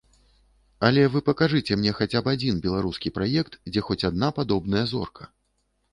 Але 0.87 1.01
вы 1.15 1.21
пакажыце 1.27 1.77
мне 1.81 1.91
хаця 1.99 2.19
б 2.27 2.35
адзін 2.37 2.55
беларускі 2.65 3.13
праект, 3.19 3.61
дзе 3.71 3.81
хоць 3.89 4.03
адна 4.13 4.27
падобная 4.39 4.85
зорка. 4.95 5.33